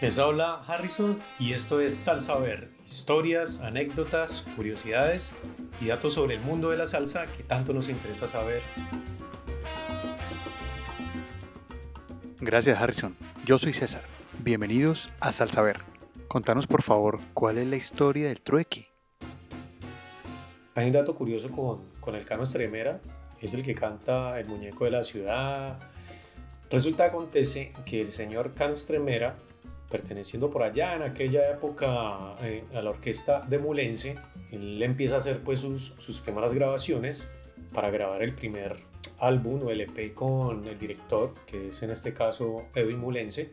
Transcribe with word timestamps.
Les 0.00 0.18
habla 0.18 0.60
Harrison 0.66 1.18
y 1.38 1.54
esto 1.54 1.80
es 1.80 1.94
Salsa 1.96 2.36
Ver, 2.36 2.70
historias, 2.84 3.60
anécdotas, 3.60 4.46
curiosidades 4.54 5.34
y 5.80 5.86
datos 5.86 6.14
sobre 6.14 6.34
el 6.34 6.40
mundo 6.42 6.70
de 6.70 6.76
la 6.76 6.86
salsa 6.86 7.26
que 7.26 7.42
tanto 7.42 7.72
nos 7.72 7.88
interesa 7.88 8.28
saber. 8.28 8.60
Gracias 12.40 12.78
Harrison, 12.78 13.16
yo 13.46 13.56
soy 13.56 13.72
César. 13.72 14.02
Bienvenidos 14.40 15.10
a 15.20 15.32
Salsa 15.32 15.62
Ver. 15.62 15.80
Contanos 16.28 16.66
por 16.66 16.82
favor 16.82 17.18
cuál 17.32 17.56
es 17.56 17.66
la 17.66 17.76
historia 17.76 18.28
del 18.28 18.42
trueque. 18.42 18.88
Hay 20.74 20.88
un 20.88 20.92
dato 20.92 21.14
curioso 21.14 21.50
con, 21.50 21.90
con 22.00 22.14
el 22.14 22.26
Cano 22.26 22.42
Estremera, 22.42 23.00
es 23.40 23.54
el 23.54 23.62
que 23.62 23.74
canta 23.74 24.38
El 24.38 24.46
Muñeco 24.46 24.84
de 24.84 24.90
la 24.90 25.04
Ciudad. 25.04 25.78
Resulta 26.70 27.06
acontece 27.06 27.72
que 27.84 28.00
el 28.00 28.10
señor 28.10 28.54
Cano 28.54 28.74
Estremera 28.74 29.36
perteneciendo 29.90 30.50
por 30.50 30.62
allá 30.62 30.94
en 30.94 31.02
aquella 31.02 31.50
época 31.50 32.36
eh, 32.40 32.64
a 32.74 32.82
la 32.82 32.90
orquesta 32.90 33.40
de 33.42 33.58
Mulense, 33.58 34.18
él 34.50 34.82
empieza 34.82 35.16
a 35.16 35.18
hacer 35.18 35.42
pues 35.42 35.60
sus, 35.60 35.94
sus 35.98 36.20
primeras 36.20 36.52
grabaciones 36.52 37.26
para 37.72 37.90
grabar 37.90 38.22
el 38.22 38.34
primer 38.34 38.76
álbum 39.18 39.62
o 39.62 39.70
LP 39.70 40.14
con 40.14 40.66
el 40.66 40.78
director, 40.78 41.34
que 41.46 41.68
es 41.68 41.82
en 41.82 41.90
este 41.90 42.12
caso 42.12 42.64
Edwin 42.74 42.98
Mulense. 42.98 43.50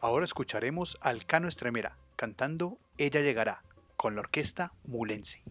Ahora 0.00 0.24
escucharemos 0.24 0.96
al 1.00 1.24
Cano 1.24 1.48
Estremera 1.48 1.96
cantando 2.16 2.78
Ella 2.98 3.20
llegará 3.20 3.62
con 3.96 4.14
la 4.14 4.20
orquesta 4.20 4.72
Mulense. 4.84 5.42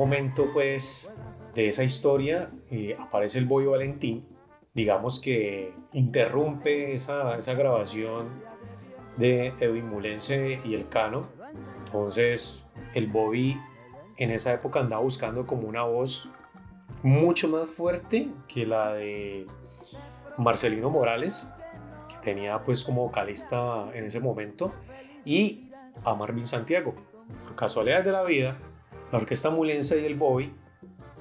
Momento 0.00 0.48
pues 0.54 1.10
de 1.54 1.68
esa 1.68 1.84
historia 1.84 2.50
eh, 2.70 2.96
aparece 2.98 3.38
el 3.38 3.44
Boy 3.44 3.66
Valentín, 3.66 4.26
digamos 4.72 5.20
que 5.20 5.74
interrumpe 5.92 6.94
esa, 6.94 7.36
esa 7.36 7.52
grabación 7.52 8.28
de 9.18 9.48
Edwin 9.60 9.86
Mulense 9.90 10.58
y 10.64 10.74
el 10.74 10.88
Cano. 10.88 11.28
Entonces 11.84 12.66
el 12.94 13.08
Bobby 13.08 13.58
en 14.16 14.30
esa 14.30 14.54
época 14.54 14.80
andaba 14.80 15.02
buscando 15.02 15.46
como 15.46 15.68
una 15.68 15.82
voz 15.82 16.30
mucho 17.02 17.48
más 17.48 17.68
fuerte 17.68 18.30
que 18.48 18.64
la 18.64 18.94
de 18.94 19.46
Marcelino 20.38 20.88
Morales, 20.88 21.46
que 21.56 21.59
tenía 22.22 22.62
pues 22.62 22.84
como 22.84 23.04
vocalista 23.04 23.88
en 23.94 24.04
ese 24.04 24.20
momento, 24.20 24.72
y 25.24 25.70
a 26.04 26.14
Marvin 26.14 26.46
Santiago. 26.46 26.94
Por 27.44 27.54
casualidad 27.54 28.02
de 28.04 28.12
la 28.12 28.22
vida, 28.22 28.56
la 29.12 29.18
orquesta 29.18 29.50
mulense 29.50 30.00
y 30.00 30.04
el 30.04 30.14
Bobby 30.14 30.52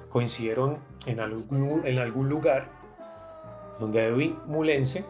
coincidieron 0.10 0.80
en 1.06 1.20
algún, 1.20 1.82
en 1.86 2.00
algún 2.00 2.30
lugar 2.30 2.70
donde 3.80 4.06
Edwin 4.06 4.38
Mulense, 4.46 5.06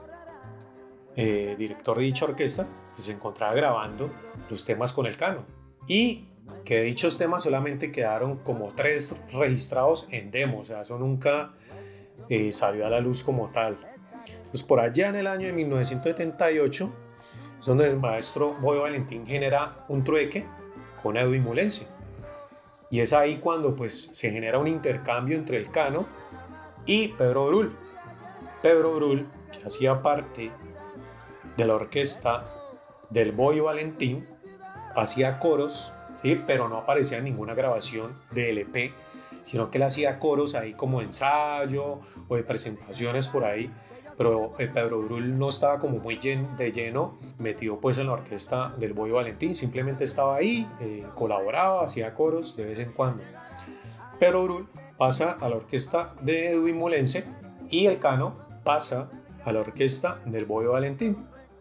eh, 1.16 1.56
director 1.58 1.98
de 1.98 2.04
dicha 2.04 2.26
orquesta, 2.26 2.68
pues, 2.96 3.06
se 3.06 3.12
encontraba 3.12 3.54
grabando 3.54 4.12
los 4.50 4.66
temas 4.66 4.94
con 4.94 5.08
el 5.08 5.18
cano. 5.18 5.46
Y 5.88 6.26
que 6.66 6.82
dichos 6.82 7.18
temas 7.18 7.44
solamente 7.44 7.92
quedaron 7.92 8.38
como 8.38 8.74
tres 8.76 9.16
registrados 9.32 10.08
en 10.12 10.32
demo, 10.32 10.60
o 10.60 10.64
sea, 10.64 10.82
eso 10.82 11.00
nunca 11.00 11.54
eh, 12.30 12.52
salió 12.52 12.86
a 12.86 12.90
la 12.90 13.00
luz 13.00 13.24
como 13.24 13.50
tal. 13.50 13.78
Pues 14.52 14.64
por 14.64 14.80
allá 14.80 15.10
en 15.10 15.16
el 15.16 15.28
año 15.28 15.48
de 15.48 15.54
1978 15.54 16.94
es 17.60 17.66
donde 17.66 17.88
el 17.88 17.98
maestro 17.98 18.56
Boy 18.56 18.80
Valentín 18.80 19.26
genera 19.26 19.86
un 19.88 20.04
trueque 20.04 20.46
con 21.02 21.18
Edwin 21.18 21.44
Mulense 21.44 21.88
y 22.90 23.02
es 23.02 23.14
ahí 23.14 23.38
cuando 23.38 23.76
pues, 23.76 24.10
se 24.14 24.32
genera 24.32 24.58
un 24.58 24.68
intercambio 24.68 25.38
entre 25.38 25.58
el 25.58 25.70
Cano 25.70 26.08
y 26.86 27.10
Pedro 27.10 27.48
Brul. 27.48 27.78
Pedro 28.62 28.96
Brul, 28.96 29.28
que 29.52 29.66
hacía 29.66 30.02
parte 30.02 30.52
de 31.56 31.66
la 31.66 31.76
orquesta 31.76 32.46
del 33.10 33.32
Boy 33.32 33.60
Valentín, 33.60 34.28
hacía 34.96 35.40
coros, 35.40 35.94
¿sí? 36.24 36.42
pero 36.48 36.68
no 36.68 36.78
aparecía 36.78 37.20
en 37.20 37.26
ninguna 37.26 37.54
grabación 37.54 38.20
de 38.32 38.50
LP, 38.50 38.94
sino 39.44 39.70
que 39.70 39.78
él 39.78 39.84
hacía 39.84 40.20
coros 40.20 40.56
ahí 40.56 40.74
como 40.74 41.02
ensayo 41.02 42.00
o 42.28 42.36
de 42.36 42.44
presentaciones 42.44 43.28
por 43.28 43.46
ahí 43.46 43.72
pero 44.20 44.52
el 44.60 44.68
Pedro 44.68 45.02
Brul 45.04 45.40
no 45.40 45.48
estaba 45.48 45.80
como 45.80 46.00
muy 46.00 46.18
de 46.18 46.72
lleno 46.74 47.18
metido 47.38 47.80
pues 47.80 48.00
en 48.00 48.08
la 48.08 48.14
orquesta 48.14 48.76
del 48.78 48.92
Boy 48.92 49.12
Valentín, 49.12 49.56
simplemente 49.56 50.04
estaba 50.04 50.36
ahí, 50.36 50.68
eh, 50.82 51.06
colaboraba, 51.16 51.86
hacía 51.86 52.14
coros 52.14 52.58
de 52.58 52.66
vez 52.66 52.80
en 52.80 52.92
cuando. 52.92 53.24
Pedro 54.20 54.44
Brul 54.44 54.68
pasa 54.98 55.38
a 55.40 55.48
la 55.48 55.56
orquesta 55.56 56.14
de 56.22 56.52
Edwin 56.52 56.78
Molense 56.78 57.24
y 57.70 57.86
el 57.86 57.98
Cano 57.98 58.34
pasa 58.66 59.10
a 59.46 59.54
la 59.54 59.62
orquesta 59.62 60.20
del 60.26 60.44
Boy 60.44 60.66
Valentín. 60.66 61.16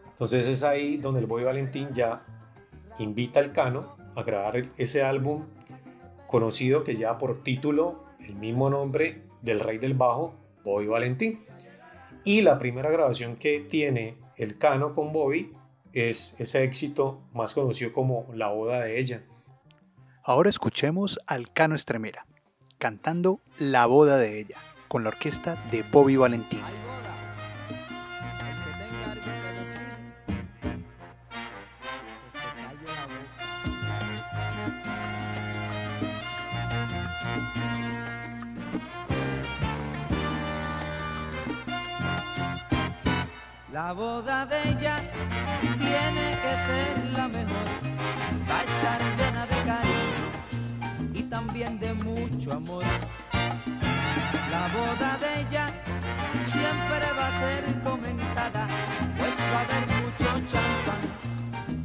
Entonces 0.09 0.45
es 0.45 0.61
ahí 0.61 0.97
donde 0.97 1.21
el 1.21 1.27
Boy 1.27 1.45
Valentín 1.45 1.87
ya 1.93 2.25
invita 2.99 3.39
al 3.39 3.53
Cano 3.53 3.95
a 4.17 4.23
grabar 4.23 4.63
ese 4.75 5.01
álbum 5.01 5.45
conocido 6.27 6.83
que 6.83 6.97
lleva 6.97 7.17
por 7.19 7.41
título 7.41 8.03
el 8.19 8.35
mismo 8.35 8.69
nombre 8.69 9.23
del 9.41 9.61
rey 9.61 9.77
del 9.77 9.93
bajo, 9.93 10.35
Boy 10.65 10.87
Valentín. 10.87 11.45
Y 12.23 12.41
la 12.41 12.57
primera 12.57 12.89
grabación 12.89 13.35
que 13.35 13.59
tiene 13.61 14.17
el 14.35 14.57
Cano 14.57 14.93
con 14.93 15.13
Bobby 15.13 15.53
es 15.93 16.35
ese 16.39 16.63
éxito 16.63 17.21
más 17.33 17.53
conocido 17.53 17.93
como 17.93 18.27
La 18.33 18.47
boda 18.49 18.81
de 18.81 18.99
ella. 18.99 19.23
Ahora 20.23 20.49
escuchemos 20.49 21.19
al 21.27 21.51
Cano 21.51 21.75
Estremera 21.75 22.25
cantando 22.77 23.41
La 23.57 23.85
boda 23.85 24.17
de 24.17 24.39
ella 24.39 24.57
con 24.87 25.03
la 25.03 25.09
orquesta 25.09 25.55
de 25.71 25.83
Bobby 25.83 26.15
Valentín. 26.15 26.78
La 43.81 43.93
boda 43.93 44.45
de 44.45 44.57
ella 44.71 44.97
tiene 45.61 46.25
que 46.43 46.53
ser 46.67 47.11
la 47.13 47.29
mejor, 47.29 47.67
va 48.49 48.59
a 48.59 48.63
estar 48.63 48.99
llena 49.17 49.45
de 49.45 49.55
cariño 49.71 51.13
y 51.13 51.23
también 51.23 51.79
de 51.79 51.93
mucho 51.93 52.51
amor. 52.51 52.83
La 54.51 54.63
boda 54.75 55.17
de 55.21 55.29
ella 55.43 55.67
siempre 56.43 57.05
va 57.17 57.27
a 57.27 57.39
ser 57.39 57.81
comentada, 57.81 58.67
pues 59.17 59.35
va 59.53 59.59
a 59.59 59.63
haber 59.63 59.85
mucho 60.01 60.27
champán 60.51 61.03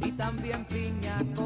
y 0.01 0.11
también 0.11 0.65
piña 0.65 1.17
colada. 1.33 1.44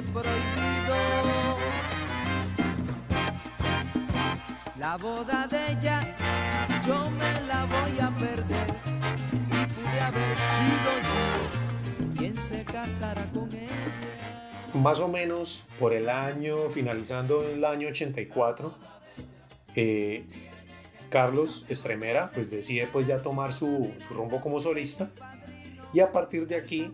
Prohibido. 0.00 0.96
La 4.78 4.96
boda 4.96 5.46
de 5.48 5.72
ella 5.72 6.16
yo 6.86 7.10
me 7.10 7.46
la 7.46 7.64
voy 7.66 8.00
a 8.00 8.10
perder. 8.16 8.68
Y 9.50 9.66
pude 9.74 10.00
haber 10.00 10.36
sido 10.36 10.90
yo 11.02 12.18
quien 12.18 12.36
se 12.36 12.64
casara 12.64 13.24
con 13.32 13.50
más 14.74 15.00
o 15.00 15.08
menos 15.08 15.66
por 15.78 15.92
el 15.92 16.08
año, 16.08 16.70
finalizando 16.70 17.46
el 17.46 17.64
año 17.64 17.88
84, 17.88 18.74
eh, 19.76 20.24
Carlos 21.10 21.66
Estremera 21.68 22.30
pues 22.32 22.50
decide 22.50 22.88
pues 22.90 23.06
ya 23.06 23.18
tomar 23.18 23.52
su, 23.52 23.92
su, 23.98 24.14
rumbo 24.14 24.40
como 24.40 24.60
solista. 24.60 25.10
Y 25.92 26.00
a 26.00 26.10
partir 26.10 26.46
de 26.46 26.56
aquí 26.56 26.90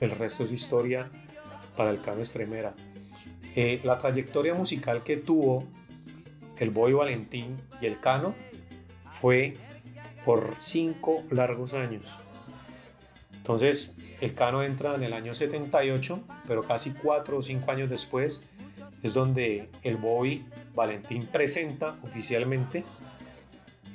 el 0.00 0.10
resto 0.10 0.42
es 0.42 0.50
historia 0.50 1.10
para 1.76 1.90
el 1.90 2.00
Cano 2.00 2.20
Estremera. 2.20 2.74
Eh, 3.54 3.80
la 3.84 3.98
trayectoria 3.98 4.54
musical 4.54 5.02
que 5.02 5.16
tuvo 5.16 5.64
el 6.58 6.70
Boy 6.70 6.92
Valentín 6.92 7.56
y 7.80 7.86
el 7.86 8.00
Cano 8.00 8.34
fue 9.04 9.54
por 10.24 10.54
cinco 10.58 11.22
largos 11.30 11.74
años. 11.74 12.20
Entonces, 13.34 13.96
el 14.20 14.34
Cano 14.34 14.62
entra 14.62 14.94
en 14.94 15.02
el 15.02 15.12
año 15.12 15.34
78, 15.34 16.20
pero 16.46 16.62
casi 16.62 16.92
cuatro 16.92 17.38
o 17.38 17.42
cinco 17.42 17.72
años 17.72 17.90
después 17.90 18.42
es 19.02 19.14
donde 19.14 19.68
el 19.82 19.96
Bobby 19.96 20.46
Valentín 20.74 21.26
presenta 21.26 21.98
oficialmente 22.02 22.84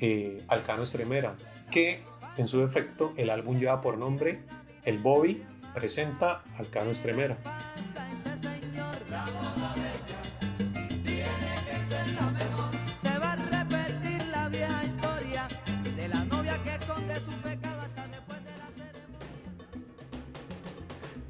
eh, 0.02 0.44
al 0.50 0.64
Cano 0.64 0.84
Estremera, 0.84 1.36
que 1.72 2.02
en 2.36 2.48
su 2.48 2.60
defecto 2.60 3.14
el 3.18 3.30
álbum 3.30 3.58
lleva 3.58 3.82
por 3.82 3.98
nombre 3.98 4.42
El 4.84 5.00
Bobby 5.00 5.44
presenta 5.74 6.44
al 6.58 6.70
Cano 6.70 6.92
Estremera. 6.92 7.38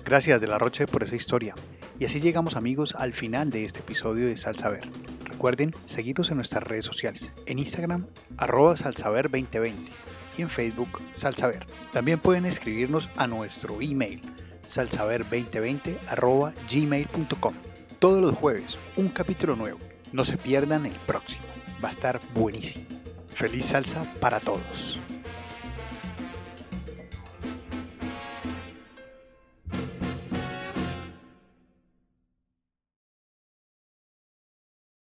Gracias 0.08 0.40
de 0.40 0.48
la 0.48 0.58
Roche 0.58 0.88
por 0.88 1.04
esa 1.04 1.18
historia. 1.18 1.54
Y 2.00 2.06
así 2.06 2.22
llegamos 2.22 2.56
amigos 2.56 2.96
al 2.98 3.14
final 3.14 3.50
de 3.50 3.66
este 3.66 3.80
episodio 3.80 4.28
de 4.28 4.38
Salsaber. 4.38 4.90
Recuerden 5.26 5.76
seguirnos 5.86 6.30
en 6.30 6.38
nuestras 6.38 6.64
redes 6.64 6.86
sociales, 6.86 7.34
en 7.46 7.60
Instagram 7.60 8.08
arroba 8.38 8.76
salsaver2020 8.76 9.74
y 10.38 10.44
en 10.44 10.50
Facebook 10.50 11.02
Salsaver. 11.14 11.66
También 11.92 12.20
pueden 12.20 12.46
escribirnos 12.46 13.10
a 13.18 13.28
nuestro 13.28 13.82
email 13.82 14.22
salsaver2020 14.66 15.98
arroba 16.08 16.54
gmail.com. 16.72 17.56
Todos 18.00 18.22
los 18.22 18.34
jueves, 18.34 18.80
un 18.96 19.10
capítulo 19.10 19.58
nuevo. 19.58 19.80
No 20.14 20.24
se 20.24 20.38
pierdan 20.38 20.86
el 20.86 20.96
próximo. 21.06 21.44
Va 21.84 21.90
a 21.90 21.92
estar 21.92 22.22
buenísimo. 22.34 22.86
Feliz 23.28 23.66
salsa 23.66 24.06
para 24.22 24.40
todos. 24.40 25.02